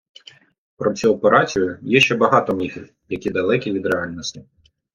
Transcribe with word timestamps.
Про 0.77 0.93
цю 0.93 1.13
операцію 1.13 1.79
є 1.81 1.99
ще 1.99 2.15
багато 2.15 2.53
міфів, 2.53 2.89
які 3.09 3.29
далекі 3.29 3.71
від 3.71 3.85
реальності. 3.85 4.45